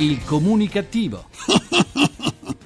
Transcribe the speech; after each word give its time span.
Il 0.00 0.24
comunicativo. 0.24 1.26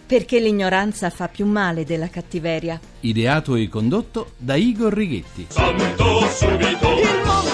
Perché 0.07 0.39
l'ignoranza 0.39 1.11
fa 1.11 1.27
più 1.27 1.47
male 1.47 1.85
della 1.85 2.09
cattiveria. 2.09 2.79
Ideato 3.01 3.57
e 3.57 3.69
condotto 3.69 4.35
da 4.37 4.55
Igor 4.55 4.93
Righetti. 4.93 5.47
Santo 5.49 6.29
subito, 6.29 6.89
Il 6.91 7.23
mondo 7.25 7.54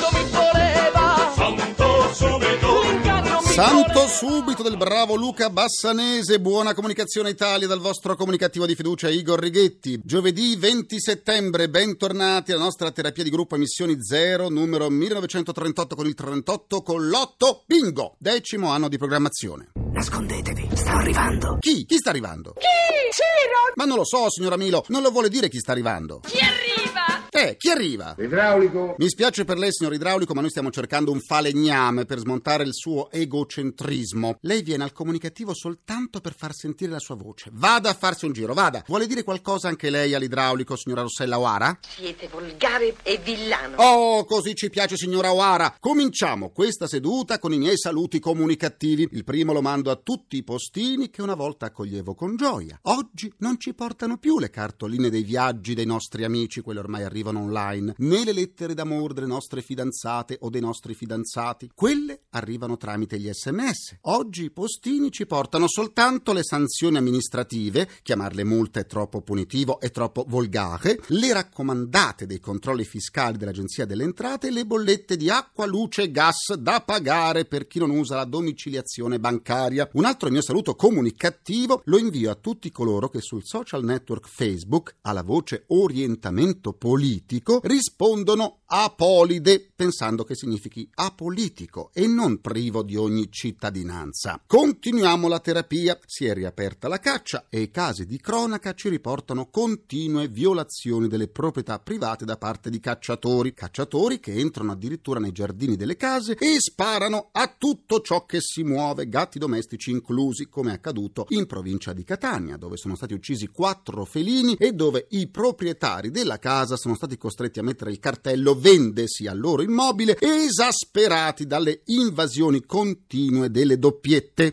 Santo 3.62 4.08
subito 4.08 4.62
del 4.62 4.78
bravo 4.78 5.16
Luca 5.16 5.50
Bassanese, 5.50 6.40
buona 6.40 6.72
comunicazione 6.72 7.28
Italia 7.28 7.67
dal 7.67 7.78
vostro 7.78 8.17
comunicativo 8.17 8.64
di 8.64 8.74
fiducia 8.74 9.10
Igor 9.10 9.38
Righetti. 9.38 10.00
Giovedì 10.03 10.56
20 10.56 10.98
settembre, 10.98 11.68
bentornati 11.68 12.53
alla 12.53 12.62
nostra 12.62 12.90
terapia 12.90 13.22
di 13.22 13.28
gruppo 13.28 13.56
Emissioni 13.56 14.03
Zero, 14.03 14.49
numero 14.49 14.88
1938 14.88 15.94
con 15.94 16.06
il 16.06 16.14
38 16.14 16.80
con 16.80 17.06
l'8, 17.06 17.60
bingo, 17.66 18.14
decimo 18.16 18.70
anno 18.70 18.88
di 18.88 18.96
programmazione. 18.96 19.72
Nascondetevi, 19.92 20.70
sta 20.72 20.92
arrivando. 20.92 21.58
Chi? 21.60 21.84
Chi 21.84 21.96
sta 21.98 22.08
arrivando? 22.08 22.54
Chi? 22.54 22.64
Ciro! 23.12 23.74
Ma 23.74 23.84
non 23.84 23.98
lo 23.98 24.06
so, 24.06 24.30
signora 24.30 24.56
Milo, 24.56 24.86
non 24.88 25.02
lo 25.02 25.10
vuole 25.10 25.28
dire 25.28 25.50
chi 25.50 25.58
sta 25.58 25.72
arrivando. 25.72 26.20
Chi 26.20 26.38
arriva? 26.38 27.09
Eh, 27.42 27.56
chi 27.56 27.70
arriva? 27.70 28.14
Idraulico? 28.18 28.96
Mi 28.98 29.08
spiace 29.08 29.46
per 29.46 29.56
lei, 29.56 29.72
signor 29.72 29.94
idraulico, 29.94 30.34
ma 30.34 30.42
noi 30.42 30.50
stiamo 30.50 30.70
cercando 30.70 31.10
un 31.10 31.20
falegname 31.20 32.04
per 32.04 32.18
smontare 32.18 32.64
il 32.64 32.74
suo 32.74 33.10
egocentrismo. 33.10 34.36
Lei 34.42 34.60
viene 34.60 34.84
al 34.84 34.92
comunicativo 34.92 35.54
soltanto 35.54 36.20
per 36.20 36.34
far 36.36 36.52
sentire 36.52 36.90
la 36.90 36.98
sua 36.98 37.14
voce. 37.14 37.48
Vada 37.54 37.88
a 37.88 37.95
farsi 37.95 38.26
un 38.26 38.32
giro, 38.32 38.52
vada. 38.52 38.84
Vuole 38.86 39.06
dire 39.06 39.22
qualcosa 39.22 39.68
anche 39.68 39.88
lei 39.88 40.12
all'idraulico, 40.12 40.76
signora 40.76 41.00
Rossella 41.00 41.38
Oara? 41.38 41.78
Siete 41.80 42.28
volgare 42.28 42.95
e 43.02 43.18
villano. 43.24 43.76
Oh, 43.76 44.26
così 44.26 44.54
ci 44.54 44.68
piace, 44.68 44.98
signora 44.98 45.32
Oara. 45.32 45.76
Cominciamo 45.80 46.50
questa 46.50 46.86
seduta 46.86 47.38
con 47.38 47.54
i 47.54 47.59
miei 47.59 47.78
saluti 47.78 48.18
comunicativi. 48.18 49.09
Il 49.12 49.24
primo 49.24 49.54
lo 49.54 49.62
mando 49.62 49.90
a 49.90 49.96
tutti 49.96 50.36
i 50.36 50.45
postini 50.45 51.09
che 51.09 51.22
una 51.22 51.34
volta 51.34 51.64
accoglievo 51.64 52.15
con 52.15 52.37
gioia. 52.37 52.78
Oggi 52.82 53.32
non 53.38 53.59
ci 53.59 53.72
portano 53.72 54.18
più 54.18 54.38
le 54.38 54.50
cartoline 54.50 55.09
dei 55.09 55.22
viaggi 55.22 55.72
dei 55.72 55.87
nostri 55.87 56.24
amici, 56.24 56.60
quelle 56.60 56.80
ormai 56.80 57.02
arrivano 57.02 57.28
online, 57.38 57.95
né 57.98 58.24
le 58.24 58.32
lettere 58.32 58.74
d'amore 58.74 59.14
delle 59.14 59.26
nostre 59.26 59.62
fidanzate 59.62 60.38
o 60.40 60.50
dei 60.50 60.60
nostri 60.60 60.95
fidanzati. 60.95 61.70
Quelle 61.74 62.22
arrivano 62.30 62.76
tramite 62.76 63.18
gli 63.18 63.30
sms. 63.30 63.98
Oggi 64.03 64.45
i 64.45 64.50
postini 64.50 65.11
ci 65.11 65.27
portano 65.27 65.69
soltanto 65.69 66.33
le 66.33 66.42
sanzioni 66.42 66.97
amministrative, 66.97 67.89
chiamarle 68.03 68.45
multe 68.45 68.81
è 68.81 68.87
troppo 68.87 69.22
punitivo 69.22 69.81
e 69.81 69.91
troppo 69.91 70.25
volgare, 70.28 71.00
le 71.09 71.33
raccomandate 71.33 72.27
dei 72.27 72.41
controlli 72.41 72.84
fiscali 72.84 73.37
dell'Agenzia 73.37 73.84
delle 73.84 74.05
Entrate 74.05 74.48
e 74.48 74.50
le 74.50 74.67
bollette 74.67 75.17
di 75.17 75.31
acqua, 75.31 75.67
luce 75.67 76.03
e 76.03 76.11
gas 76.11 76.55
da 76.55 76.81
pagare 76.81 77.44
per 77.44 77.67
chi 77.67 77.78
non 77.78 77.91
usa 77.91 78.17
la 78.17 78.25
domiciliazione 78.25 79.19
bancaria. 79.19 79.89
Un 79.92 80.05
altro 80.05 80.31
mio 80.31 80.42
saluto 80.42 80.75
comunicativo 80.75 81.83
lo 81.84 81.98
invio 81.98 82.31
a 82.31 82.34
tutti 82.34 82.70
coloro 82.70 83.09
che 83.09 83.20
sul 83.20 83.44
social 83.44 83.84
network 83.84 84.28
Facebook, 84.28 84.97
alla 85.03 85.22
voce 85.22 85.65
orientamento 85.69 86.72
politico, 86.72 87.20
rispondono 87.63 88.61
apolide, 88.67 89.73
pensando 89.75 90.25
che 90.25 90.37
significhi 90.37 90.89
apolitico 90.95 91.91
e 91.93 92.07
non 92.07 92.41
privo 92.41 92.83
di 92.83 92.97
ogni 92.97 93.31
cittadinanza. 93.31 94.41
Continuiamo 94.47 95.27
la 95.27 95.41
terapia, 95.41 95.99
si 96.07 96.27
è 96.27 96.35
riaperta 96.35 96.87
la 96.87 96.99
caccia 96.99 97.47
e 97.49 97.61
i 97.61 97.71
casi 97.71 98.07
di 98.07 98.21
cronaca 98.21 98.75
ci 98.75 98.89
riportano 98.89 99.49
continue 99.51 100.29
violazioni 100.29 101.09
delle 101.09 101.29
proprietà 101.29 101.79
private 101.79 102.25
da 102.25 102.37
parte 102.37 102.71
di 102.71 102.79
cacciatori, 102.79 103.55
cacciatori 103.55 104.21
che 104.21 104.34
entrano 104.34 104.73
addirittura 104.73 105.19
nei 105.19 105.33
giardini 105.33 105.77
delle 105.77 105.97
case 105.97 106.37
e 106.39 106.57
sparano 106.59 107.31
a 107.33 107.53
tutto 107.59 108.01
ciò 108.01 108.25
che 108.25 108.39
si 108.41 108.62
muove, 108.62 109.09
gatti 109.09 109.39
domestici 109.39 109.91
inclusi, 109.91 110.49
come 110.49 110.71
è 110.71 110.75
accaduto 110.75 111.27
in 111.31 111.47
provincia 111.47 111.93
di 111.93 112.05
Catania, 112.05 112.57
dove 112.57 112.77
sono 112.77 112.95
stati 112.95 113.15
uccisi 113.15 113.49
quattro 113.49 114.05
felini 114.05 114.55
e 114.55 114.73
dove 114.73 115.07
i 115.11 115.29
proprietari 115.29 116.11
della 116.11 116.39
casa 116.39 116.77
sono 116.77 116.94
stati 117.00 117.16
costretti 117.16 117.59
a 117.59 117.62
mettere 117.62 117.91
il 117.91 117.99
cartello 117.99 118.55
vendesi 118.55 119.27
al 119.27 119.38
loro 119.41 119.62
immobile, 119.62 120.19
esasperati 120.21 121.47
dalle 121.47 121.81
invasioni 121.87 122.62
continue 122.66 123.50
delle 123.50 123.78
doppiette. 123.78 124.53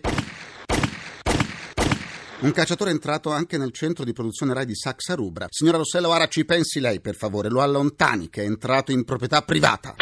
Un 2.39 2.51
cacciatore 2.53 2.91
è 2.91 2.93
entrato 2.93 3.31
anche 3.31 3.57
nel 3.57 3.71
centro 3.71 4.05
di 4.05 4.13
produzione 4.13 4.53
Rai 4.53 4.65
di 4.65 4.75
Saxa 4.75 5.13
Rubra. 5.15 5.47
Signora 5.49 5.77
Rossella 5.77 6.07
Oara, 6.07 6.27
ci 6.27 6.45
pensi 6.45 6.79
lei, 6.79 7.01
per 7.01 7.15
favore, 7.15 7.49
lo 7.49 7.61
allontani 7.61 8.29
che 8.29 8.43
è 8.43 8.45
entrato 8.45 8.93
in 8.93 9.03
proprietà 9.03 9.41
privata. 9.41 9.95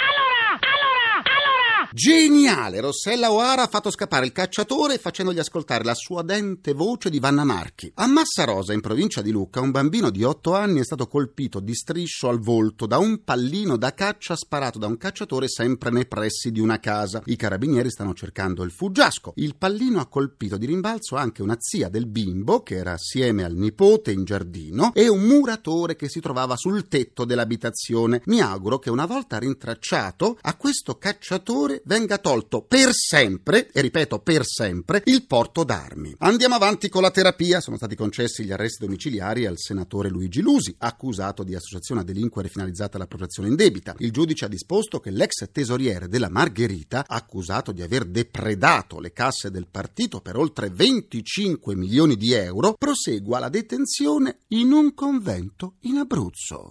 Geniale! 1.96 2.82
Rossella 2.82 3.32
Oara 3.32 3.62
ha 3.62 3.68
fatto 3.68 3.90
scappare 3.90 4.26
il 4.26 4.34
cacciatore 4.34 4.98
facendogli 4.98 5.40
ascoltare 5.40 5.86
la 5.86 5.94
suadente 5.94 6.74
voce 6.74 7.10
di 7.10 7.20
Vanna 7.20 7.46
Marchi. 7.46 7.90
A 7.96 8.06
Massarosa, 8.06 8.74
in 8.74 8.82
provincia 8.82 9.22
di 9.22 9.32
Lucca, 9.32 9.62
un 9.62 9.72
bambino 9.72 10.10
di 10.10 10.22
8 10.22 10.54
anni 10.54 10.82
è 10.82 10.84
stato 10.84 11.08
colpito 11.08 11.62
di 11.62 11.74
striscio 11.74 12.28
al 12.28 12.42
volto 12.42 12.86
da 12.86 12.98
un 12.98 13.24
pallino 13.24 13.78
da 13.78 13.94
caccia 13.94 14.36
sparato 14.36 14.78
da 14.78 14.88
un 14.88 14.98
cacciatore 14.98 15.48
sempre 15.48 15.90
nei 15.90 16.06
pressi 16.06 16.52
di 16.52 16.60
una 16.60 16.82
casa. 16.82 17.22
I 17.28 17.38
carabinieri 17.38 17.90
stanno 17.90 18.14
cercando 18.14 18.64
il 18.64 18.72
fuggiasco. 18.72 19.32
Il 19.38 19.56
pallino 19.56 20.02
ha 20.02 20.08
colpito 20.08 20.58
di 20.58 20.66
rimbalzo 20.66 21.16
anche 21.16 21.44
una 21.44 21.56
zia 21.58 21.88
del 21.88 22.08
bimbo, 22.08 22.62
che 22.62 22.76
era 22.76 22.92
assieme 22.92 23.46
al 23.46 23.56
nipote 23.56 24.12
in 24.12 24.26
giardino, 24.26 24.92
e 24.94 25.08
un 25.08 25.22
muratore 25.22 25.96
che 25.96 26.10
si 26.10 26.20
trovava 26.20 26.58
sul 26.58 26.90
tetto 26.90 27.24
dell'abitazione. 27.24 28.22
Mi 28.26 28.42
auguro 28.42 28.80
che 28.80 28.90
una 28.90 29.06
volta 29.06 29.38
rintracciato, 29.38 30.38
a 30.42 30.58
questo 30.58 30.98
cacciatore 30.98 31.84
venga 31.86 32.18
tolto 32.18 32.62
per 32.62 32.94
sempre, 32.94 33.70
e 33.72 33.82
ripeto 33.82 34.20
per 34.20 34.46
sempre, 34.46 35.02
il 35.06 35.26
porto 35.26 35.64
d'armi. 35.64 36.16
Andiamo 36.20 36.56
avanti 36.56 36.90
con 36.90 37.02
la 37.02 37.12
terapia. 37.12 37.60
Sono 37.60 37.78
stati 37.78 37.96
concessi 37.96 38.44
gli 38.44 38.52
arresti 38.52 38.86
domiciliari 38.86 39.46
al 39.46 39.58
senatore 39.58 40.10
Luigi 40.10 40.42
Lusi, 40.42 40.76
accusato 40.78 41.44
di 41.44 41.56
associazione 41.56 42.02
a 42.02 42.04
delinquere 42.04 42.50
finalizzata 42.50 42.98
all'appropriazione 42.98 43.50
indebita. 43.50 43.96
Il 44.00 44.12
giudice 44.12 44.46
ha 44.46 44.50
disposto 44.50 45.00
che 45.00 45.12
l'ex 45.12 45.50
tesoriere 45.52 46.08
della 46.08 46.30
Margherita, 46.30 47.06
accusato 47.08 47.72
di 47.72 47.82
aver 47.82 48.06
depredato 48.06 49.00
le 49.00 49.12
casse 49.12 49.52
del 49.52 49.68
partito 49.70 50.22
per 50.22 50.38
oltre 50.38 50.70
25 50.70 51.76
milioni 51.76 52.16
di 52.16 52.34
euro, 52.34 52.74
prosegua 52.78 53.40
la 53.40 53.50
detenzione 53.50 54.40
in 54.50 54.72
un 54.72 54.94
convento 54.94 55.76
in 55.82 55.98
Abruzzo. 55.98 56.70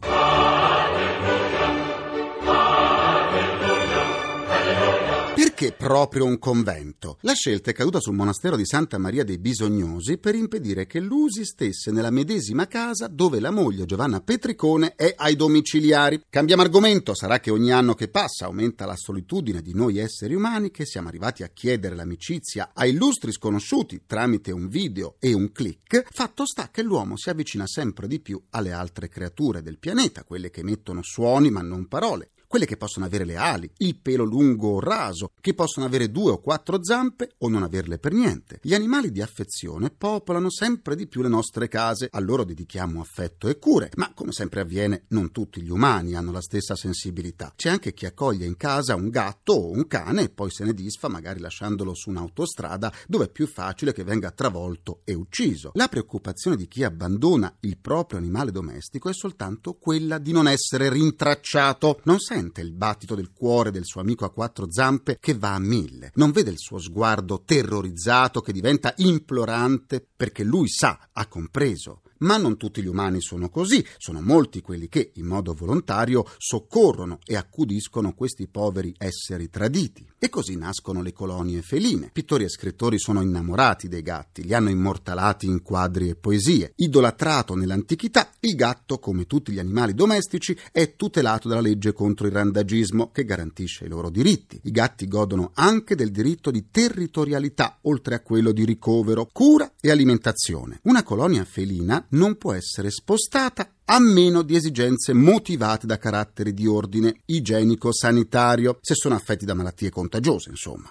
Perché 5.55 5.71
proprio 5.71 6.25
un 6.25 6.41
convento? 6.41 7.19
La 7.21 7.35
scelta 7.35 7.71
è 7.71 7.75
caduta 7.75 8.01
sul 8.01 8.17
monastero 8.17 8.57
di 8.57 8.67
Santa 8.67 8.99
Maria 8.99 9.23
dei 9.23 9.39
Bisognosi 9.39 10.19
per 10.19 10.35
impedire 10.35 10.85
che 10.85 10.99
Lusi 10.99 11.45
stesse 11.45 11.93
nella 11.93 12.11
medesima 12.11 12.67
casa 12.67 13.07
dove 13.07 13.39
la 13.39 13.53
moglie 13.53 13.85
Giovanna 13.85 14.21
Petricone 14.21 14.97
è 14.97 15.15
ai 15.17 15.37
domiciliari. 15.37 16.25
Cambiamo 16.29 16.63
argomento, 16.63 17.15
sarà 17.15 17.39
che 17.39 17.53
ogni 17.53 17.71
anno 17.71 17.95
che 17.95 18.09
passa 18.09 18.47
aumenta 18.47 18.85
la 18.85 18.97
solitudine 18.97 19.63
di 19.63 19.75
noi 19.75 19.99
esseri 19.99 20.35
umani 20.35 20.73
che 20.73 20.87
siamo 20.87 21.07
arrivati 21.07 21.45
a 21.45 21.51
chiedere 21.55 21.95
l'amicizia 21.95 22.73
a 22.75 22.85
illustri 22.85 23.31
sconosciuti 23.31 24.03
tramite 24.07 24.51
un 24.51 24.67
video 24.67 25.15
e 25.21 25.35
un 25.35 25.53
click. 25.53 26.09
Fatto 26.11 26.47
sta 26.47 26.71
che 26.73 26.83
l'uomo 26.83 27.17
si 27.17 27.31
avvicina 27.31 27.69
sempre 27.69 28.09
di 28.09 28.19
più 28.19 28.43
alle 28.51 28.73
altre 28.73 29.09
creature 29.09 29.63
del 29.63 29.79
pianeta, 29.79 30.25
quelle 30.25 30.51
che 30.51 30.63
emettono 30.63 31.01
suoni 31.05 31.53
ma 31.53 31.63
non 31.63 31.87
parole 31.87 32.31
quelle 32.55 32.69
che 32.69 32.77
possono 32.77 33.05
avere 33.05 33.25
le 33.25 33.35
ali, 33.35 33.69
il 33.79 33.99
pelo 33.99 34.23
lungo 34.23 34.75
o 34.75 34.79
raso, 34.79 35.33
che 35.41 35.55
possono 35.55 35.87
avere 35.87 36.13
due 36.13 36.31
o 36.31 36.41
quattro 36.41 36.85
zampe 36.85 37.33
o 37.39 37.49
non 37.49 37.65
averle 37.65 37.99
per 37.99 38.13
niente. 38.13 38.61
Gli 38.63 38.75
animali 38.75 39.11
di 39.11 39.21
affezione 39.21 39.91
popolano 39.91 40.53
sempre 40.53 40.95
di 40.95 41.09
più 41.09 41.21
le 41.21 41.29
nostre 41.29 41.67
case, 41.67 42.07
a 42.09 42.21
loro 42.21 42.45
dedichiamo 42.45 43.01
affetto 43.01 43.49
e 43.49 43.59
cure, 43.59 43.91
ma 43.97 44.13
come 44.15 44.31
sempre 44.31 44.61
avviene, 44.61 45.07
non 45.09 45.33
tutti 45.33 45.63
gli 45.63 45.69
umani 45.69 46.15
hanno 46.15 46.31
la 46.31 46.41
stessa 46.41 46.77
sensibilità. 46.77 47.53
C'è 47.57 47.71
anche 47.71 47.93
chi 47.93 48.07
accoglie 48.07 48.47
in 48.47 48.57
casa 48.57 48.95
un 48.95 49.09
gatto 49.09 49.55
o 49.55 49.71
un 49.73 49.89
cane 49.89 50.23
e 50.23 50.29
poi 50.29 50.53
se 50.53 50.63
ne 50.63 50.75
disfa, 50.75 51.09
magari 51.09 51.41
lasciandolo 51.41 51.93
su 51.93 52.11
un'autostrada 52.11 52.93
dove 53.09 53.25
è 53.25 53.31
più 53.31 53.49
facile 53.49 53.93
che 53.93 54.05
venga 54.05 54.31
travolto 54.31 55.00
e 55.03 55.15
ucciso. 55.15 55.73
La 55.75 55.89
preoccupazione 55.89 56.55
di 56.55 56.69
chi 56.69 56.85
abbandona 56.85 57.53
il 57.62 57.79
proprio 57.79 58.21
animale 58.21 58.53
domestico 58.53 59.09
è 59.09 59.12
soltanto 59.12 59.75
quella 59.75 60.19
di 60.19 60.31
non 60.31 60.47
essere 60.47 60.89
rintracciato. 60.89 61.99
Non 62.05 62.21
sente 62.21 62.43
il 62.61 62.73
battito 62.73 63.14
del 63.14 63.32
cuore 63.32 63.70
del 63.70 63.85
suo 63.85 64.00
amico 64.00 64.25
a 64.25 64.32
quattro 64.32 64.70
zampe 64.70 65.19
che 65.20 65.35
va 65.35 65.55
a 65.55 65.58
mille. 65.58 66.12
Non 66.14 66.31
vede 66.31 66.50
il 66.50 66.58
suo 66.58 66.79
sguardo 66.79 67.43
terrorizzato 67.44 68.41
che 68.41 68.52
diventa 68.52 68.94
implorante 68.96 70.06
perché 70.17 70.44
lui 70.44 70.69
sa, 70.69 71.08
ha 71.12 71.26
compreso. 71.26 72.02
Ma 72.25 72.38
non 72.38 72.56
tutti 72.56 72.82
gli 72.82 72.87
umani 72.87 73.21
sono 73.21 73.50
così, 73.50 73.85
sono 73.99 74.23
molti 74.23 74.62
quelli 74.62 74.88
che, 74.88 75.11
in 75.15 75.26
modo 75.26 75.53
volontario, 75.53 76.25
soccorrono 76.38 77.19
e 77.23 77.37
accudiscono 77.37 78.15
questi 78.15 78.47
poveri 78.47 78.94
esseri 78.97 79.50
traditi. 79.50 80.06
E 80.19 80.31
così 80.31 80.56
nascono 80.56 81.03
le 81.03 81.12
colonie 81.12 81.61
feline. 81.61 82.09
Pittori 82.11 82.44
e 82.44 82.49
scrittori 82.49 82.99
sono 82.99 83.21
innamorati 83.21 83.88
dei 83.88 84.00
gatti, 84.00 84.43
li 84.43 84.55
hanno 84.55 84.71
immortalati 84.71 85.44
in 85.44 85.61
quadri 85.61 86.09
e 86.09 86.15
poesie. 86.15 86.73
Idolatrato 86.76 87.55
nell'antichità, 87.55 88.31
il 88.41 88.55
gatto, 88.55 88.99
come 88.99 89.26
tutti 89.26 89.53
gli 89.53 89.59
animali 89.59 89.93
domestici, 89.93 90.56
è 90.73 90.97
tutelato 90.97 91.49
dalla 91.49 91.61
legge 91.61 91.93
contro 91.93 92.26
il 92.26 92.32
randagismo 92.32 93.11
che 93.11 93.26
garantisce 93.26 93.85
i 93.85 93.88
loro 93.88 94.09
diritti. 94.09 94.59
I 94.62 94.71
gatti 94.71 95.06
godono 95.09 95.50
anche 95.53 95.94
del 95.94 96.11
diritto 96.11 96.50
di 96.50 96.71
territorialità, 96.71 97.81
oltre 97.82 98.15
a 98.15 98.21
quello 98.21 98.53
di 98.53 98.65
ricovero, 98.65 99.29
cura 99.31 99.71
e 99.79 99.91
alimentazione. 99.91 100.79
Una 100.85 101.03
colonia 101.03 101.44
felina 101.44 102.03
non 102.14 102.37
può 102.37 102.52
essere 102.55 102.90
spostata 102.90 103.69
a 103.84 103.99
meno 103.99 104.43
di 104.43 104.56
esigenze 104.56 105.12
motivate 105.12 105.87
da 105.87 105.99
caratteri 105.99 106.55
di 106.55 106.66
ordine 106.66 107.20
igienico-sanitario, 107.26 108.78
se 108.81 108.94
sono 108.94 109.14
affetti 109.14 109.44
da 109.44 109.55
malattie 109.55 109.90
contagiose, 109.90 110.50
insomma. 110.50 110.88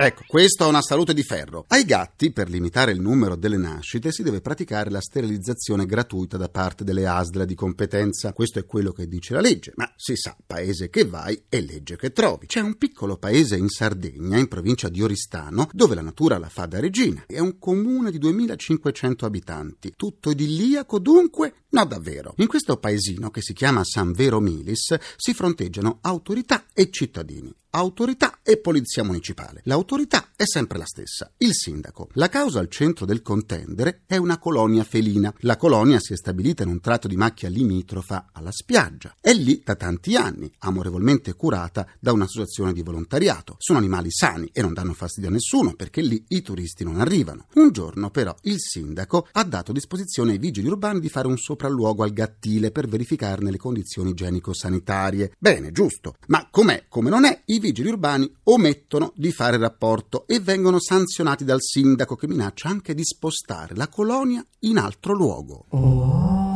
Ecco, 0.00 0.22
questo 0.28 0.62
ha 0.62 0.68
una 0.68 0.80
salute 0.80 1.12
di 1.12 1.24
ferro. 1.24 1.64
Ai 1.66 1.84
gatti, 1.84 2.30
per 2.30 2.48
limitare 2.48 2.92
il 2.92 3.00
numero 3.00 3.34
delle 3.34 3.56
nascite, 3.56 4.12
si 4.12 4.22
deve 4.22 4.40
praticare 4.40 4.90
la 4.90 5.00
sterilizzazione 5.00 5.86
gratuita 5.86 6.36
da 6.36 6.48
parte 6.48 6.84
delle 6.84 7.04
ASL 7.04 7.44
di 7.44 7.56
competenza. 7.56 8.32
Questo 8.32 8.60
è 8.60 8.64
quello 8.64 8.92
che 8.92 9.08
dice 9.08 9.34
la 9.34 9.40
legge, 9.40 9.72
ma 9.74 9.92
si 9.96 10.14
sa, 10.14 10.36
paese 10.46 10.88
che 10.88 11.04
vai 11.04 11.42
e 11.48 11.60
legge 11.62 11.96
che 11.96 12.12
trovi. 12.12 12.46
C'è 12.46 12.60
un 12.60 12.76
piccolo 12.76 13.16
paese 13.16 13.56
in 13.56 13.68
Sardegna, 13.68 14.38
in 14.38 14.46
provincia 14.46 14.88
di 14.88 15.02
Oristano, 15.02 15.68
dove 15.72 15.96
la 15.96 16.02
natura 16.02 16.38
la 16.38 16.48
fa 16.48 16.66
da 16.66 16.78
regina. 16.78 17.24
È 17.26 17.40
un 17.40 17.58
comune 17.58 18.12
di 18.12 18.18
2500 18.18 19.26
abitanti. 19.26 19.94
Tutto 19.96 20.30
idilliaco 20.30 21.00
dunque? 21.00 21.54
No, 21.70 21.84
davvero. 21.84 22.34
In 22.36 22.46
questo 22.46 22.76
paesino, 22.76 23.30
che 23.30 23.42
si 23.42 23.52
chiama 23.52 23.82
San 23.82 24.12
Vero 24.12 24.38
Milis, 24.38 24.94
si 25.16 25.34
fronteggiano 25.34 25.98
autorità 26.02 26.66
e 26.72 26.88
cittadini 26.88 27.52
autorità 27.70 28.38
e 28.42 28.58
polizia 28.58 29.04
municipale. 29.04 29.60
L'autorità 29.64 29.87
è 30.36 30.44
sempre 30.46 30.78
la 30.78 30.84
stessa, 30.84 31.32
il 31.38 31.52
sindaco. 31.52 32.10
La 32.12 32.28
causa 32.28 32.60
al 32.60 32.68
centro 32.68 33.04
del 33.04 33.22
contendere 33.22 34.02
è 34.06 34.16
una 34.16 34.38
colonia 34.38 34.84
felina. 34.84 35.34
La 35.38 35.56
colonia 35.56 35.98
si 35.98 36.12
è 36.12 36.16
stabilita 36.16 36.62
in 36.62 36.68
un 36.68 36.80
tratto 36.80 37.08
di 37.08 37.16
macchia 37.16 37.48
limitrofa 37.48 38.28
alla 38.32 38.52
spiaggia. 38.52 39.16
È 39.20 39.32
lì 39.32 39.62
da 39.64 39.74
tanti 39.74 40.14
anni, 40.14 40.52
amorevolmente 40.58 41.34
curata 41.34 41.88
da 41.98 42.12
un'associazione 42.12 42.72
di 42.72 42.82
volontariato. 42.82 43.56
Sono 43.58 43.78
animali 43.78 44.12
sani 44.12 44.48
e 44.52 44.60
non 44.62 44.74
danno 44.74 44.92
fastidio 44.92 45.28
a 45.28 45.32
nessuno 45.32 45.74
perché 45.74 46.02
lì 46.02 46.24
i 46.28 46.42
turisti 46.42 46.84
non 46.84 47.00
arrivano. 47.00 47.46
Un 47.54 47.72
giorno 47.72 48.10
però 48.10 48.32
il 48.42 48.60
sindaco 48.60 49.26
ha 49.32 49.42
dato 49.42 49.72
disposizione 49.72 50.32
ai 50.32 50.38
vigili 50.38 50.68
urbani 50.68 51.00
di 51.00 51.08
fare 51.08 51.26
un 51.26 51.36
sopralluogo 51.36 52.04
al 52.04 52.12
gattile 52.12 52.70
per 52.70 52.86
verificarne 52.86 53.50
le 53.50 53.58
condizioni 53.58 54.10
igienico-sanitarie. 54.10 55.32
Bene, 55.38 55.72
giusto. 55.72 56.14
Ma 56.26 56.46
com'è, 56.50 56.84
come 56.88 57.10
non 57.10 57.24
è, 57.24 57.42
i 57.46 57.58
vigili 57.58 57.88
urbani 57.88 58.32
omettono 58.44 59.12
di 59.16 59.32
fare 59.32 59.56
rapporto 59.78 60.26
e 60.26 60.40
vengono 60.40 60.80
sanzionati 60.80 61.44
dal 61.44 61.62
sindaco 61.62 62.16
che 62.16 62.26
minaccia 62.26 62.68
anche 62.68 62.94
di 62.94 63.04
spostare 63.04 63.76
la 63.76 63.86
colonia 63.86 64.44
in 64.60 64.76
altro 64.76 65.14
luogo. 65.14 65.66
Oh. 65.68 66.47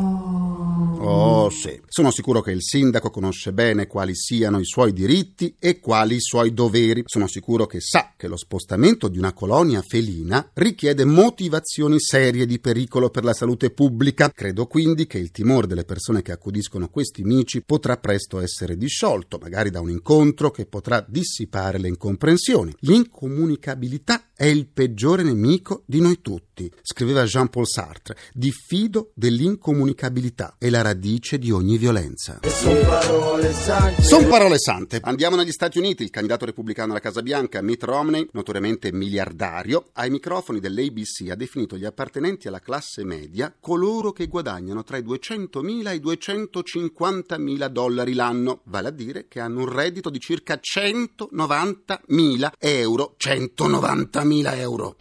Oh 1.05 1.51
sì, 1.51 1.81
sono 1.89 2.13
sicuro 2.13 2.41
che 2.41 2.53
il 2.53 2.63
sindaco 2.63 3.11
conosce 3.11 3.53
bene 3.53 3.89
quali 3.89 4.15
siano 4.15 4.61
i 4.61 4.65
suoi 4.65 4.93
diritti 4.93 5.57
e 5.59 5.81
quali 5.81 6.15
i 6.15 6.21
suoi 6.21 6.55
doveri. 6.55 7.03
Sono 7.07 7.27
sicuro 7.27 7.67
che 7.67 7.81
sa 7.81 8.13
che 8.17 8.29
lo 8.29 8.37
spostamento 8.37 9.09
di 9.09 9.19
una 9.19 9.33
colonia 9.33 9.83
felina 9.83 10.49
richiede 10.55 11.05
motivazioni 11.05 11.99
serie 11.99 12.47
di 12.47 12.61
pericolo 12.61 13.11
per 13.11 13.25
la 13.25 13.33
salute 13.33 13.71
pubblica. 13.71 14.31
Credo 14.31 14.67
quindi 14.67 15.09
che 15.09 15.19
il 15.19 15.33
timore 15.33 15.67
delle 15.67 15.85
persone 15.85 16.23
che 16.23 16.31
accudiscono 16.31 16.89
questi 16.89 17.25
mici 17.25 17.63
potrà 17.63 17.97
presto 17.97 18.39
essere 18.39 18.77
disciolto, 18.77 19.39
magari 19.41 19.71
da 19.71 19.81
un 19.81 19.91
incontro 19.91 20.53
che 20.53 20.67
potrà 20.67 21.05
dissipare 21.07 21.79
le 21.79 21.89
incomprensioni. 21.89 22.73
L'incomunicabilità 22.81 24.31
è 24.43 24.47
il 24.47 24.67
peggiore 24.67 25.23
nemico 25.23 25.85
di 25.87 26.01
noi 26.01 26.21
tutti, 26.21 26.69
scriveva 26.83 27.23
Jean-Paul 27.23 27.65
Sartre. 27.65 28.17
Diffido 28.33 29.13
dell'incomunicabilità 29.15 30.57
e 30.59 30.69
la 30.69 30.83
radice 30.83 31.39
di 31.39 31.53
ogni 31.53 31.79
violenza. 31.79 32.41
Sono 32.43 32.81
parole 32.81 33.53
sante. 33.53 34.03
Sono 34.03 34.27
parole 34.27 34.59
sante. 34.59 34.99
Andiamo 35.05 35.37
negli 35.37 35.53
Stati 35.53 35.79
Uniti. 35.79 36.03
Il 36.03 36.11
candidato 36.11 36.45
repubblicano 36.45 36.91
alla 36.91 37.01
Casa 37.01 37.23
Bianca, 37.23 37.63
Mitt 37.63 37.85
Romney, 37.85 38.27
notoriamente 38.33 38.93
miliardario, 38.93 39.91
ai 39.93 40.11
microfoni 40.11 40.59
dell'ABC 40.59 41.31
ha 41.31 41.37
definito 41.37 41.77
gli 41.77 41.85
appartenenti 41.85 42.49
alla 42.49 42.59
classe 42.59 43.05
media 43.05 43.55
coloro 43.61 44.11
che 44.11 44.27
guadagnano 44.27 44.83
tra 44.83 44.97
i 44.97 45.03
200.000 45.03 45.89
e 45.89 45.95
i 45.95 46.01
250.000 46.01 47.67
dollari 47.69 48.15
l'anno, 48.15 48.63
vale 48.65 48.89
a 48.89 48.91
dire 48.91 49.29
che 49.29 49.39
hanno 49.39 49.61
un 49.61 49.73
reddito 49.73 50.11
di 50.11 50.19
circa 50.19 50.59
190.000 50.61 52.51
euro. 52.59 53.15
190.000 53.21 54.31
euro. 54.41 54.97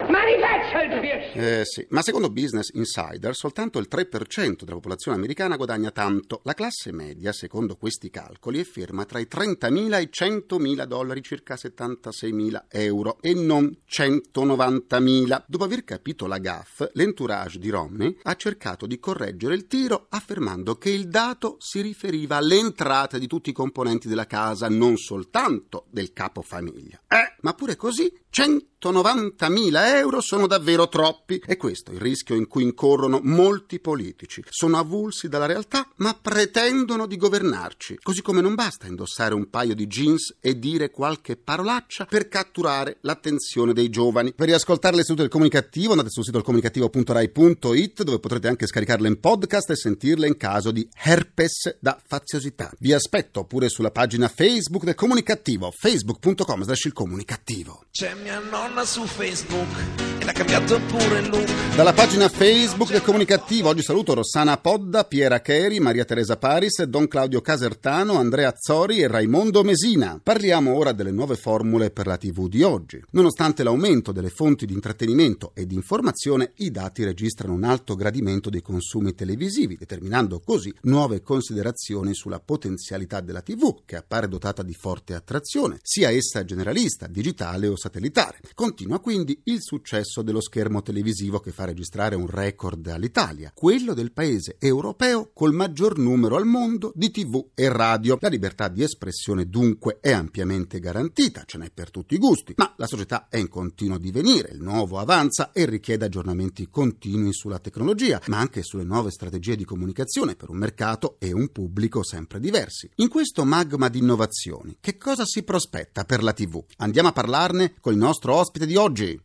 Eh 1.33 1.61
sì, 1.63 1.85
ma 1.89 2.01
secondo 2.01 2.29
Business 2.29 2.71
Insider 2.73 3.35
soltanto 3.35 3.79
il 3.79 3.87
3% 3.89 4.63
della 4.63 4.75
popolazione 4.75 5.17
americana 5.17 5.55
guadagna 5.55 5.91
tanto. 5.91 6.41
La 6.43 6.53
classe 6.53 6.91
media, 6.91 7.31
secondo 7.31 7.77
questi 7.77 8.09
calcoli, 8.09 8.59
è 8.59 8.63
ferma 8.63 9.05
tra 9.05 9.19
i 9.19 9.27
30.000 9.29 9.93
e 9.95 10.01
i 10.01 10.09
100.000 10.11 10.83
dollari, 10.83 11.21
circa 11.21 11.55
76.000 11.55 12.65
euro, 12.69 13.17
e 13.21 13.33
non 13.33 13.75
190.000. 13.89 15.43
Dopo 15.47 15.63
aver 15.63 15.83
capito 15.83 16.27
la 16.27 16.37
gaff, 16.37 16.83
l'entourage 16.93 17.59
di 17.59 17.69
Romney 17.69 18.17
ha 18.23 18.35
cercato 18.35 18.85
di 18.85 18.99
correggere 18.99 19.55
il 19.55 19.67
tiro 19.67 20.07
affermando 20.09 20.75
che 20.75 20.89
il 20.89 21.07
dato 21.07 21.55
si 21.59 21.81
riferiva 21.81 22.37
alle 22.37 22.57
entrate 22.57 23.19
di 23.19 23.27
tutti 23.27 23.49
i 23.49 23.53
componenti 23.53 24.07
della 24.07 24.27
casa, 24.27 24.67
non 24.67 24.97
soltanto 24.97 25.85
del 25.89 26.11
capofamiglia. 26.13 27.01
Eh, 27.07 27.35
ma 27.41 27.53
pure 27.53 27.75
così 27.75 28.11
190.000 28.33 29.95
euro 29.97 30.21
sono 30.21 30.47
davvero 30.47 30.87
troppi 30.87 31.43
e 31.45 31.57
questo 31.57 31.91
è 31.91 31.95
il 31.95 31.99
rischio 31.99 32.35
in 32.35 32.47
cui 32.47 32.63
incorrono 32.63 33.19
molti 33.21 33.79
politici. 33.79 34.41
Sono 34.49 34.77
avulsi 34.77 35.27
dalla 35.27 35.45
realtà 35.45 35.85
ma 35.97 36.17
pretendono 36.19 37.07
di 37.07 37.17
governarci. 37.17 37.99
Così 38.01 38.21
come 38.21 38.39
non 38.39 38.55
basta 38.55 38.87
indossare 38.87 39.33
un 39.33 39.49
paio 39.49 39.75
di 39.75 39.85
jeans 39.85 40.37
e 40.39 40.57
dire 40.57 40.91
qualche 40.91 41.35
parolaccia 41.35 42.05
per 42.05 42.29
catturare 42.29 42.99
l'attenzione 43.01 43.73
dei 43.73 43.89
giovani. 43.89 44.33
Per 44.33 44.47
riascoltare 44.47 44.95
le 44.95 45.01
sedute 45.01 45.23
del 45.23 45.31
comunicativo 45.31 45.91
andate 45.91 46.09
sul 46.09 46.23
sito 46.23 46.41
comunicativo.rai.it 46.41 48.03
dove 48.03 48.19
potrete 48.19 48.47
anche 48.47 48.65
scaricarle 48.65 49.09
in 49.09 49.19
podcast 49.19 49.71
e 49.71 49.75
sentirle 49.75 50.27
in 50.27 50.37
caso 50.37 50.71
di 50.71 50.87
herpes 51.03 51.77
da 51.81 51.99
faziosità. 52.01 52.71
Vi 52.79 52.93
aspetto 52.93 53.43
pure 53.43 53.67
sulla 53.67 53.91
pagina 53.91 54.29
Facebook 54.29 54.85
del 54.85 54.95
comunicativo 54.95 55.69
facebook.com 55.69 56.63
slash 56.63 56.85
il 56.85 56.93
comunicativo. 56.93 57.83
C'è 57.91 58.13
mia 58.23 58.39
nonna 58.39 58.85
su 58.85 59.07
Facebook 59.07 60.20
ed 60.21 60.27
ha 60.27 60.31
cambiato 60.31 60.79
pure 60.87 61.27
look. 61.27 61.61
Dalla 61.75 61.93
pagina 61.93 62.29
Facebook 62.29 62.91
del 62.91 63.01
Comunicativo 63.01 63.69
oggi 63.69 63.81
saluto 63.81 64.13
Rossana 64.13 64.57
Podda, 64.57 65.05
Piera 65.05 65.39
Cheri, 65.39 65.79
Maria 65.79 66.05
Teresa 66.05 66.37
Paris, 66.37 66.83
Don 66.83 67.07
Claudio 67.07 67.41
Casertano, 67.41 68.19
Andrea 68.19 68.49
Azzori 68.49 68.99
e 68.99 69.07
Raimondo 69.07 69.63
Mesina. 69.63 70.19
Parliamo 70.21 70.75
ora 70.75 70.91
delle 70.91 71.11
nuove 71.11 71.37
formule 71.37 71.89
per 71.89 72.07
la 72.07 72.17
TV 72.17 72.47
di 72.47 72.61
oggi. 72.61 73.01
Nonostante 73.11 73.63
l'aumento 73.63 74.11
delle 74.11 74.29
fonti 74.29 74.65
di 74.65 74.73
intrattenimento 74.73 75.51
e 75.55 75.65
di 75.65 75.73
informazione, 75.73 76.51
i 76.57 76.71
dati 76.71 77.03
registrano 77.03 77.53
un 77.53 77.63
alto 77.63 77.95
gradimento 77.95 78.49
dei 78.49 78.61
consumi 78.61 79.15
televisivi, 79.15 79.77
determinando 79.77 80.39
così 80.39 80.73
nuove 80.81 81.21
considerazioni 81.21 82.13
sulla 82.13 82.41
potenzialità 82.41 83.21
della 83.21 83.41
TV, 83.41 83.83
che 83.85 83.95
appare 83.95 84.27
dotata 84.27 84.61
di 84.61 84.73
forte 84.73 85.15
attrazione, 85.15 85.79
sia 85.81 86.11
essa 86.11 86.43
generalista, 86.43 87.07
digitale 87.07 87.67
o 87.67 87.77
satellitare. 87.77 88.39
Continua 88.53 88.99
quindi 88.99 89.39
il 89.45 89.61
successo 89.61 90.20
dello 90.21 90.41
schermo 90.41 90.81
televisivo 90.81 91.39
che 91.39 91.51
fa 91.51 91.65
registrare 91.65 92.15
un 92.15 92.27
record 92.27 92.85
all'Italia, 92.87 93.51
quello 93.53 93.93
del 93.93 94.11
paese 94.11 94.55
europeo 94.59 95.31
col 95.33 95.53
maggior 95.53 95.97
numero 95.97 96.35
al 96.35 96.45
mondo 96.45 96.91
di 96.95 97.11
TV 97.11 97.49
e 97.53 97.69
radio. 97.69 98.17
La 98.19 98.27
libertà 98.27 98.67
di 98.67 98.83
espressione 98.83 99.49
dunque 99.49 99.99
è 99.99 100.11
ampiamente 100.11 100.79
garantita, 100.79 101.43
ce 101.45 101.57
n'è 101.57 101.71
per 101.73 101.91
tutti 101.91 102.15
i 102.15 102.17
gusti, 102.17 102.53
ma 102.57 102.73
la 102.77 102.87
società 102.87 103.27
è 103.29 103.37
in 103.37 103.49
continuo 103.49 103.97
divenire, 103.97 104.51
il 104.51 104.61
nuovo 104.61 104.99
avanza 104.99 105.51
e 105.51 105.65
richiede 105.65 106.05
aggiornamenti 106.05 106.69
continui 106.69 107.33
sulla 107.33 107.59
tecnologia, 107.59 108.21
ma 108.27 108.39
anche 108.39 108.63
sulle 108.63 108.83
nuove 108.83 109.11
strategie 109.11 109.55
di 109.55 109.65
comunicazione 109.65 110.35
per 110.35 110.49
un 110.49 110.57
mercato 110.57 111.15
e 111.19 111.31
un 111.31 111.49
pubblico 111.49 112.03
sempre 112.03 112.39
diversi. 112.39 112.89
In 112.95 113.09
questo 113.09 113.45
magma 113.45 113.89
di 113.89 113.99
innovazioni, 113.99 114.77
che 114.79 114.97
cosa 114.97 115.25
si 115.25 115.43
prospetta 115.43 116.03
per 116.03 116.23
la 116.23 116.33
TV? 116.33 116.63
Andiamo 116.77 117.09
a 117.09 117.13
parlarne 117.13 117.75
con 117.79 117.93
il 117.93 117.99
nostro 117.99 118.35
ospite 118.35 118.65
di 118.65 118.75
oggi. 118.75 119.19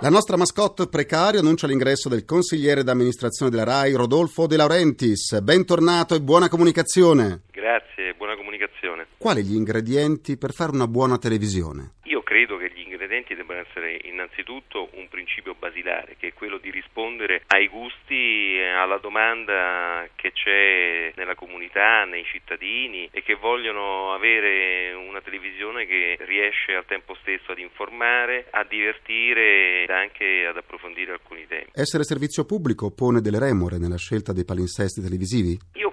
La 0.00 0.10
nostra 0.10 0.36
mascotte 0.36 0.88
precario 0.88 1.40
annuncia 1.40 1.66
l'ingresso 1.66 2.10
del 2.10 2.26
consigliere 2.26 2.84
d'amministrazione 2.84 3.50
della 3.50 3.64
RAI 3.64 3.94
Rodolfo 3.94 4.46
De 4.46 4.56
Laurentiis. 4.56 5.40
Bentornato 5.40 6.14
e 6.14 6.20
buona 6.20 6.50
comunicazione. 6.50 7.44
Grazie, 7.50 8.12
buona 8.12 8.36
comunicazione. 8.36 9.06
Quali 9.16 9.42
gli 9.42 9.54
ingredienti 9.54 10.36
per 10.36 10.52
fare 10.52 10.72
una 10.72 10.86
buona 10.86 11.16
televisione? 11.16 11.94
Io 12.04 12.22
credo 12.22 12.58
che 12.58 12.70
gli 12.74 12.82
ingredienti 12.82 13.34
debbano 13.34 13.60
essere 13.76 14.00
innanzitutto 14.04 14.88
un 14.94 15.06
principio 15.08 15.54
basilare, 15.58 16.16
che 16.18 16.28
è 16.28 16.32
quello 16.32 16.58
di 16.58 16.70
rispondere 16.70 17.42
ai 17.48 17.68
gusti, 17.68 18.58
alla 18.74 18.96
domanda 18.98 20.08
che 20.16 20.32
c'è 20.32 21.12
nella 21.16 21.34
comunità, 21.34 22.04
nei 22.04 22.24
cittadini 22.24 23.08
e 23.12 23.22
che 23.22 23.34
vogliono 23.34 24.14
avere 24.14 24.94
una 24.94 25.20
televisione 25.20 25.84
che 25.86 26.16
riesce 26.20 26.74
al 26.74 26.86
tempo 26.86 27.14
stesso 27.20 27.52
ad 27.52 27.58
informare, 27.58 28.46
a 28.50 28.64
divertire 28.64 29.84
e 29.84 29.92
anche 29.92 30.46
ad 30.46 30.56
approfondire 30.56 31.12
alcuni 31.12 31.46
temi. 31.46 31.66
Essere 31.72 32.04
servizio 32.04 32.44
pubblico 32.44 32.90
pone 32.90 33.20
delle 33.20 33.38
remore 33.38 33.78
nella 33.78 33.98
scelta 33.98 34.32
dei 34.32 34.44
palinsesti 34.44 35.02
televisivi? 35.02 35.58
Io 35.74 35.85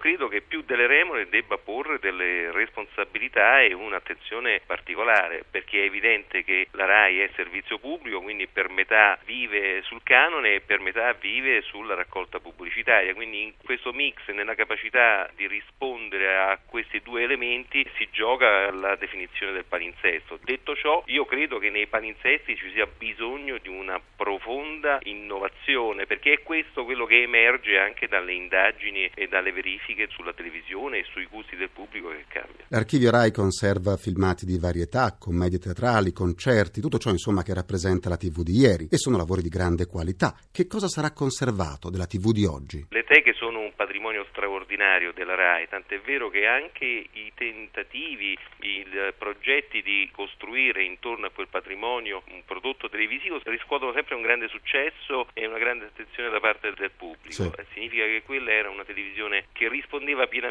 più 0.74 0.76
delle 0.76 0.88
remore 0.88 1.30
debba 1.30 1.58
porre 1.58 2.00
delle 2.00 2.52
responsabilità 2.52 3.62
e 3.62 3.74
un'attenzione 3.74 4.62
particolare, 4.66 5.44
perché 5.50 5.82
è 5.82 5.86
evidente 5.86 6.44
che 6.44 6.68
la 6.72 6.86
RAI 6.86 7.20
è 7.20 7.30
servizio 7.36 7.78
pubblico, 7.78 8.22
quindi 8.22 8.48
per 8.48 8.70
metà 8.70 9.20
vive 9.24 9.84
sul 9.84 10.02
canone 10.02 10.56
e 10.56 10.62
per 10.62 10.80
metà 10.80 11.14
vive 11.14 11.62
sulla 11.62 11.94
raccolta 11.94 12.40
pubblicitaria, 12.40 13.14
quindi 13.14 13.44
in 13.44 13.54
questo 13.64 13.94
mix, 13.94 14.28
nella 14.30 14.56
capacità 14.56 15.30
di 15.36 15.48
rispondere 15.48 16.36
a 16.36 16.60
questi 16.66 17.02
due 17.02 17.22
elementi, 17.22 17.88
si 17.98 18.10
gioca 18.12 18.72
la 18.72 18.96
definizione 18.96 19.52
del 19.54 19.66
palinsesto. 19.66 20.40
Detto 20.44 20.76
ciò, 20.76 21.04
io 21.08 21.26
credo 21.26 21.60
che 21.60 21.70
nei 21.70 21.88
palinsesti 21.88 22.56
ci 22.56 22.72
sia 22.72 22.88
bisogno 22.88 23.58
di 23.60 23.70
una 23.70 24.02
profonda 24.16 25.00
innovazione, 25.04 26.08
perché 26.08 26.34
è 26.34 26.42
questo 26.42 26.84
quello 26.84 27.06
che 27.06 27.22
emerge 27.22 27.78
anche 27.78 28.08
dalle 28.08 28.34
indagini 28.34 29.12
e 29.14 29.28
dalle 29.28 29.52
verifiche 29.52 30.08
sulla 30.08 30.34
televisione 30.34 30.62
e 30.94 31.06
sui 31.12 31.28
gusti 31.30 31.56
del 31.56 31.70
pubblico 31.70 32.10
che 32.10 32.26
cambia. 32.28 32.66
L'archivio 32.70 33.12
RAI 33.12 33.32
conserva 33.32 33.98
filmati 33.98 34.46
di 34.46 34.58
varietà, 34.58 35.16
commedie 35.20 35.60
teatrali, 35.60 36.12
concerti, 36.12 36.82
tutto 36.82 36.98
ciò 36.98 37.12
insomma 37.12 37.44
che 37.44 37.54
rappresenta 37.54 38.10
la 38.10 38.18
TV 38.18 38.42
di 38.42 38.58
ieri 38.58 38.88
e 38.90 38.98
sono 38.98 39.18
lavori 39.18 39.42
di 39.42 39.50
grande 39.50 39.86
qualità. 39.86 40.34
Che 40.52 40.66
cosa 40.66 40.88
sarà 40.88 41.12
conservato 41.12 41.90
della 41.90 42.08
TV 42.08 42.32
di 42.32 42.46
oggi? 42.46 42.86
Le 42.90 43.04
teche 43.04 43.34
sono 43.34 43.60
un 43.60 43.74
patrimonio 43.76 44.26
straordinario 44.30 45.14
della 45.14 45.36
RAI, 45.36 45.68
tant'è 45.68 46.00
vero 46.00 46.30
che 46.30 46.48
anche 46.48 46.86
i 46.86 47.32
tentativi, 47.36 48.38
i 48.62 48.86
progetti 49.18 49.82
di 49.82 50.10
costruire 50.12 50.84
intorno 50.84 51.28
a 51.28 51.32
quel 51.32 51.48
patrimonio 51.48 52.24
un 52.32 52.42
prodotto 52.46 52.90
televisivo 52.90 53.40
riscuotono 53.44 53.94
sempre 53.94 54.16
un 54.16 54.22
grande 54.22 54.48
successo 54.48 55.28
e 55.34 55.46
una 55.46 55.58
grande 55.58 55.86
attenzione 55.86 56.30
da 56.30 56.40
parte 56.40 56.74
del 56.76 56.92
pubblico. 56.92 57.44
Sì. 57.44 57.52
Significa 57.74 58.06
che 58.06 58.24
quella 58.26 58.52
era 58.52 58.70
una 58.70 58.84
televisione 58.84 59.46
che 59.52 59.68
rispondeva 59.68 60.28
pienamente, 60.28 60.43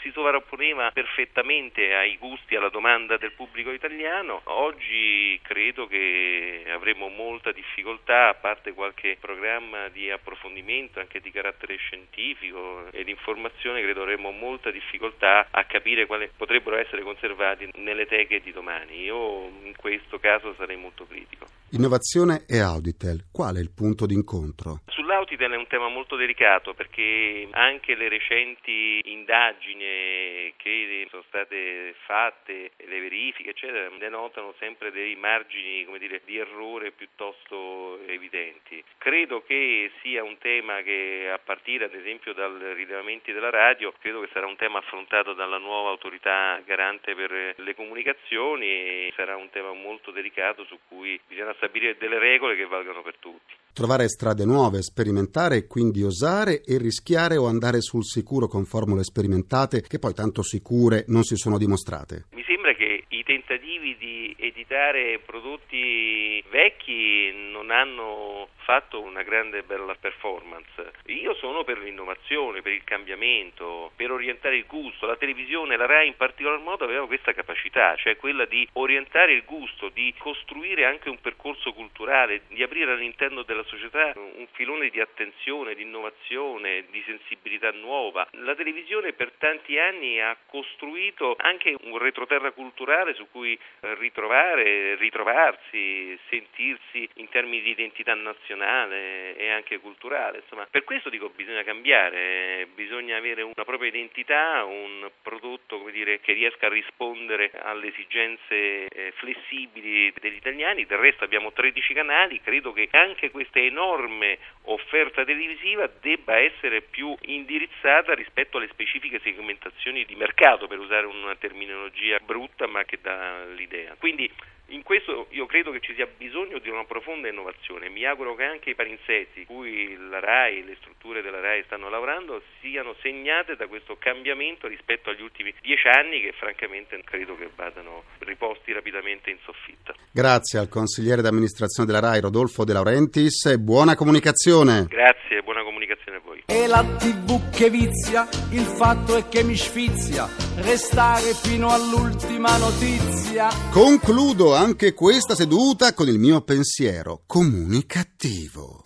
si 0.00 0.10
sovrapponeva 0.12 0.90
perfettamente 0.90 1.94
ai 1.94 2.16
gusti, 2.16 2.56
alla 2.56 2.68
domanda 2.68 3.16
del 3.16 3.32
pubblico 3.32 3.70
italiano. 3.70 4.40
Oggi 4.44 5.38
credo 5.42 5.86
che 5.86 6.64
avremo 6.68 7.08
molta 7.08 7.52
difficoltà, 7.52 8.28
a 8.28 8.34
parte 8.34 8.72
qualche 8.72 9.16
programma 9.20 9.88
di 9.88 10.10
approfondimento 10.10 11.00
anche 11.00 11.20
di 11.20 11.30
carattere 11.30 11.76
scientifico 11.76 12.90
e 12.90 13.04
di 13.04 13.10
informazione, 13.10 13.82
credo 13.82 14.02
avremo 14.02 14.30
molta 14.30 14.70
difficoltà 14.70 15.48
a 15.50 15.64
capire 15.64 16.06
quali 16.06 16.28
potrebbero 16.36 16.76
essere 16.76 17.02
conservati 17.02 17.68
nelle 17.76 18.06
teche 18.06 18.40
di 18.40 18.52
domani. 18.52 19.02
Io 19.02 19.46
in 19.62 19.74
questo 19.76 20.18
caso 20.18 20.54
sarei 20.54 20.76
molto 20.76 21.06
critico. 21.06 21.55
Innovazione 21.72 22.44
e 22.46 22.60
Auditel, 22.60 23.26
qual 23.32 23.56
è 23.56 23.60
il 23.60 23.72
punto 23.74 24.06
d'incontro? 24.06 24.82
Sull'Auditel 24.86 25.50
è 25.50 25.56
un 25.56 25.66
tema 25.66 25.88
molto 25.88 26.14
delicato 26.14 26.74
perché 26.74 27.48
anche 27.50 27.96
le 27.96 28.08
recenti 28.08 29.00
indagini 29.02 30.54
che 30.56 31.08
sono 31.10 31.24
state 31.26 31.96
fatte, 32.06 32.70
le 32.76 33.00
verifiche 33.00 33.50
eccetera, 33.50 33.90
denotano 33.98 34.54
sempre 34.60 34.92
dei 34.92 35.16
margini 35.16 35.84
dire, 35.98 36.22
di 36.24 36.38
errore 36.38 36.92
piuttosto 36.92 37.98
evidenti. 38.06 38.82
Credo 38.98 39.42
che 39.42 39.90
sia 40.02 40.22
un 40.22 40.38
tema 40.38 40.82
che 40.82 41.30
a 41.32 41.38
partire 41.38 41.86
ad 41.86 41.94
esempio 41.94 42.32
dai 42.32 42.74
rilevamenti 42.74 43.32
della 43.32 43.50
radio, 43.50 43.92
credo 43.98 44.20
che 44.20 44.30
sarà 44.32 44.46
un 44.46 44.56
tema 44.56 44.78
affrontato 44.78 45.32
dalla 45.32 45.58
nuova 45.58 45.90
autorità 45.90 46.62
garante 46.64 47.16
per 47.16 47.54
le 47.56 47.74
comunicazioni 47.74 48.66
e 48.66 49.12
sarà 49.16 49.34
un 49.34 49.50
tema 49.50 49.72
molto 49.72 50.12
delicato 50.12 50.64
su 50.64 50.78
cui 50.86 51.20
bisogna 51.26 51.54
stabilire 51.56 51.96
delle 51.98 52.18
regole 52.18 52.56
che 52.56 52.66
valgano 52.66 53.02
per 53.02 53.16
tutti. 53.18 53.54
Trovare 53.72 54.08
strade 54.08 54.44
nuove, 54.44 54.80
sperimentare 54.82 55.56
e 55.56 55.66
quindi 55.66 56.02
osare 56.02 56.62
e 56.62 56.78
rischiare 56.78 57.36
o 57.36 57.46
andare 57.46 57.80
sul 57.80 58.04
sicuro 58.04 58.46
con 58.46 58.64
formule 58.64 59.02
sperimentate 59.02 59.82
che 59.82 59.98
poi 59.98 60.14
tanto 60.14 60.42
sicure 60.42 61.04
non 61.08 61.24
si 61.24 61.36
sono 61.36 61.58
dimostrate. 61.58 62.26
Mi 62.32 62.44
sembra 62.46 62.72
che 62.74 63.04
i 63.08 63.22
tentativi 63.22 63.96
di 63.98 64.34
editare 64.38 65.20
prodotti 65.24 66.42
vecchi 66.50 67.32
non 67.52 67.70
hanno 67.70 68.48
fatto 68.66 69.00
una 69.00 69.22
grande 69.22 69.62
bella 69.62 69.94
performance. 69.94 70.90
Io 71.06 71.34
sono 71.34 71.62
per 71.62 71.78
l'innovazione, 71.78 72.62
per 72.62 72.72
il 72.72 72.82
cambiamento, 72.82 73.92
per 73.94 74.10
orientare 74.10 74.56
il 74.56 74.66
gusto. 74.66 75.06
La 75.06 75.14
televisione, 75.14 75.76
la 75.76 75.86
RAI 75.86 76.08
in 76.08 76.16
particolar 76.16 76.58
modo 76.58 76.82
aveva 76.82 77.06
questa 77.06 77.32
capacità, 77.32 77.94
cioè 77.94 78.16
quella 78.16 78.44
di 78.44 78.68
orientare 78.72 79.34
il 79.34 79.44
gusto, 79.44 79.88
di 79.90 80.12
costruire 80.18 80.84
anche 80.84 81.08
un 81.08 81.20
percorso 81.20 81.72
culturale, 81.72 82.42
di 82.48 82.64
aprire 82.64 82.90
all'interno 82.90 83.42
della 83.44 83.62
società 83.62 84.12
un 84.16 84.48
filone 84.50 84.88
di 84.88 85.00
attenzione, 85.00 85.76
di 85.76 85.82
innovazione, 85.82 86.86
di 86.90 87.00
sensibilità 87.06 87.70
nuova. 87.70 88.26
La 88.32 88.56
televisione 88.56 89.12
per 89.12 89.30
tanti 89.38 89.78
anni 89.78 90.20
ha 90.20 90.36
costruito 90.44 91.36
anche 91.38 91.72
un 91.82 91.98
retroterra 91.98 92.50
culturale 92.50 93.14
su 93.14 93.28
cui 93.30 93.56
ritrovare, 93.78 94.96
ritrovarsi, 94.96 96.18
sentirsi 96.28 97.08
in 97.14 97.28
termini 97.28 97.62
di 97.62 97.70
identità 97.70 98.14
nazionale 98.14 98.54
nazionale 98.56 99.36
e 99.36 99.50
anche 99.50 99.78
culturale. 99.78 100.38
Insomma, 100.38 100.66
per 100.70 100.84
questo 100.84 101.10
dico 101.10 101.30
bisogna 101.34 101.62
cambiare, 101.62 102.66
bisogna 102.74 103.16
avere 103.16 103.42
una 103.42 103.64
propria 103.64 103.88
identità, 103.88 104.64
un 104.64 105.08
prodotto 105.22 105.88
dire, 105.90 106.20
che 106.20 106.32
riesca 106.32 106.66
a 106.66 106.70
rispondere 106.70 107.50
alle 107.62 107.88
esigenze 107.88 108.86
eh, 108.86 109.12
flessibili 109.16 110.12
degli 110.20 110.36
italiani. 110.36 110.86
Del 110.86 110.98
resto 110.98 111.24
abbiamo 111.24 111.52
13 111.52 111.94
canali, 111.94 112.40
credo 112.40 112.72
che 112.72 112.88
anche 112.90 113.30
questa 113.30 113.60
enorme 113.60 114.38
offerta 114.64 115.24
televisiva 115.24 115.88
debba 116.00 116.38
essere 116.38 116.80
più 116.80 117.14
indirizzata 117.22 118.14
rispetto 118.14 118.56
alle 118.56 118.68
specifiche 118.68 119.20
segmentazioni 119.20 120.04
di 120.04 120.16
mercato, 120.16 120.66
per 120.66 120.78
usare 120.78 121.06
una 121.06 121.36
terminologia 121.36 122.18
brutta 122.18 122.66
ma 122.66 122.84
che 122.84 122.98
dà 123.00 123.44
l'idea. 123.54 123.94
Quindi 123.98 124.30
in 124.68 124.82
questo 124.82 125.26
io 125.30 125.46
credo 125.46 125.70
che 125.70 125.80
ci 125.80 125.94
sia 125.94 126.06
bisogno 126.06 126.58
di 126.58 126.68
una 126.68 126.84
profonda 126.84 127.28
innovazione. 127.28 127.88
Mi 127.88 128.04
auguro 128.04 128.34
che 128.34 128.44
anche 128.44 128.70
i 128.70 128.74
palinsesti, 128.74 129.44
cui 129.44 129.96
la 130.08 130.18
RAI, 130.18 130.64
le 130.64 130.76
strutture 130.80 131.22
della 131.22 131.40
RAI 131.40 131.62
stanno 131.64 131.88
lavorando, 131.88 132.42
siano 132.60 132.94
segnate 133.00 133.54
da 133.56 133.66
questo 133.66 133.96
cambiamento 133.98 134.66
rispetto 134.66 135.10
agli 135.10 135.22
ultimi 135.22 135.54
dieci 135.60 135.86
anni 135.86 136.20
che 136.20 136.32
francamente 136.32 137.00
credo 137.04 137.36
che 137.36 137.48
vadano 137.54 138.04
riposti 138.20 138.72
rapidamente 138.72 139.30
in 139.30 139.38
soffitta. 139.44 139.94
Grazie 140.10 140.58
al 140.58 140.68
consigliere 140.68 141.22
d'amministrazione 141.22 141.90
della 141.90 142.06
RAI 142.06 142.20
Rodolfo 142.20 142.64
De 142.64 142.72
Laurentiis 142.72 143.46
e 143.46 143.58
buona 143.58 143.94
comunicazione. 143.94 144.86
Grazie, 144.88 145.42
buona 145.42 145.62
comunicazione 145.62 145.65
a 146.06 146.20
voi. 146.24 146.42
E 146.46 146.66
la 146.66 146.84
TV 146.98 147.50
che 147.50 147.70
vizia, 147.70 148.28
il 148.50 148.64
fatto 148.64 149.16
è 149.16 149.28
che 149.28 149.42
mi 149.42 149.56
sfizia 149.56 150.28
restare 150.56 151.34
fino 151.34 151.70
all'ultima 151.70 152.56
notizia. 152.56 153.48
Concludo 153.70 154.54
anche 154.54 154.94
questa 154.94 155.34
seduta 155.34 155.92
con 155.94 156.08
il 156.08 156.18
mio 156.18 156.40
pensiero 156.42 157.22
comunicativo. 157.26 158.82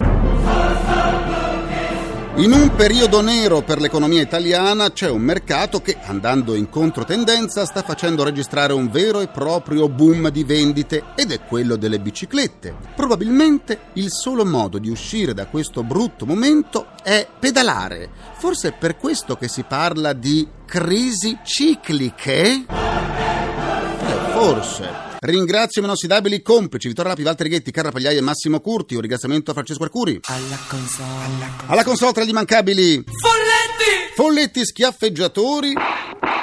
In 2.40 2.52
un 2.52 2.74
periodo 2.74 3.20
nero 3.20 3.60
per 3.60 3.82
l'economia 3.82 4.22
italiana 4.22 4.92
c'è 4.92 5.10
un 5.10 5.20
mercato 5.20 5.82
che, 5.82 5.98
andando 6.00 6.54
in 6.54 6.70
controtendenza, 6.70 7.66
sta 7.66 7.82
facendo 7.82 8.24
registrare 8.24 8.72
un 8.72 8.90
vero 8.90 9.20
e 9.20 9.28
proprio 9.28 9.90
boom 9.90 10.30
di 10.30 10.42
vendite 10.42 11.04
ed 11.16 11.32
è 11.32 11.40
quello 11.42 11.76
delle 11.76 12.00
biciclette. 12.00 12.74
Probabilmente 12.96 13.80
il 13.94 14.10
solo 14.10 14.46
modo 14.46 14.78
di 14.78 14.88
uscire 14.88 15.34
da 15.34 15.48
questo 15.48 15.82
brutto 15.82 16.24
momento 16.24 16.86
è 17.02 17.28
pedalare. 17.38 18.08
Forse 18.38 18.68
è 18.68 18.72
per 18.72 18.96
questo 18.96 19.36
che 19.36 19.46
si 19.46 19.62
parla 19.64 20.14
di 20.14 20.48
crisi 20.64 21.38
cicliche? 21.44 22.64
Eh, 22.66 24.32
forse. 24.32 25.09
Ringrazio 25.22 25.82
i 25.82 25.84
miei 25.84 25.94
inossidabili 25.94 26.40
complici 26.40 26.88
Vittorio 26.88 27.10
Lapi, 27.10 27.22
Walter 27.24 27.48
Ghetti, 27.48 27.70
Carla 27.70 27.90
Pagliai 27.90 28.16
e 28.16 28.22
Massimo 28.22 28.58
Curti. 28.60 28.94
Un 28.94 29.00
ringraziamento 29.02 29.50
a 29.50 29.54
Francesco 29.54 29.82
Arcuri. 29.82 30.20
Alla 30.24 30.58
console. 30.66 31.50
Alla 31.66 31.84
console 31.84 32.12
tra 32.12 32.24
gli 32.24 32.30
immancabili. 32.30 33.04
Folletti! 33.04 34.14
Folletti 34.14 34.64
schiaffeggiatori. 34.64 35.74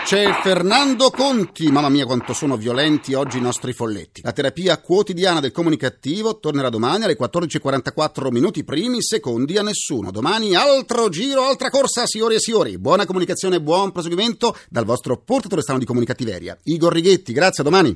C'è 0.05 0.31
Fernando 0.43 1.09
Conti. 1.09 1.71
Mamma 1.71 1.89
mia, 1.89 2.05
quanto 2.05 2.33
sono 2.33 2.55
violenti 2.55 3.15
oggi 3.15 3.39
i 3.39 3.41
nostri 3.41 3.73
folletti. 3.73 4.21
La 4.23 4.31
terapia 4.31 4.77
quotidiana 4.77 5.39
del 5.39 5.51
comunicativo 5.51 6.37
tornerà 6.39 6.69
domani 6.69 7.05
alle 7.05 7.17
14.44 7.17 8.29
minuti 8.29 8.63
primi, 8.63 9.01
secondi 9.01 9.57
a 9.57 9.63
nessuno. 9.63 10.11
Domani 10.11 10.55
altro 10.55 11.09
giro, 11.09 11.43
altra 11.43 11.71
corsa, 11.71 12.05
signori 12.05 12.35
e 12.35 12.39
signori. 12.39 12.77
Buona 12.77 13.07
comunicazione 13.07 13.55
e 13.55 13.61
buon 13.61 13.91
proseguimento 13.91 14.55
dal 14.69 14.85
vostro 14.85 15.17
portatore 15.17 15.61
strano 15.61 15.79
di 15.79 15.85
comunicativeria. 15.85 16.55
Igor 16.65 16.93
Righetti, 16.93 17.33
grazie, 17.33 17.63
a 17.63 17.65
domani. 17.65 17.95